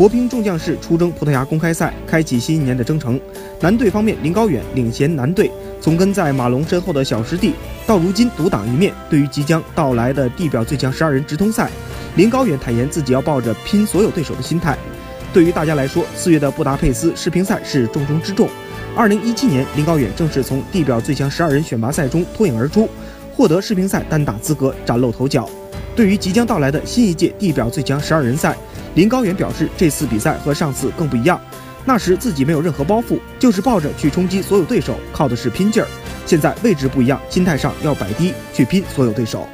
[0.00, 3.20] 国乒众将士出征葡萄牙公开赛，开启新一年的征程。
[3.60, 7.52] 男队方面，林高远领衔男队，从跟在马龙身后的小师弟，
[7.86, 8.94] 到如今独当一面。
[9.10, 11.70] 对于即将到来的地表最强十二人直通赛，
[12.16, 14.74] 林高远坦言自己要抱着拼所有对手的心态。
[15.34, 18.48] 对于大家来说，四月的布达佩斯世乒赛是重中之重。
[18.96, 22.88] 二零一七年，林高远正是从地表最强十二人选拔赛中脱颖而出，
[23.36, 25.46] 获得世乒赛单打资格，崭露头角。
[26.00, 28.56] 对于即将到来的新一届地表最强十二人赛，
[28.94, 31.38] 林高远表示，这次比赛和上次更不一样。
[31.84, 35.86] 那时自己没有任何包袱，就是抱着去冲击所有对手，靠的是拼劲儿。
[36.24, 39.46] 现在位置不一样，心态上要摆低，去拼所有对手。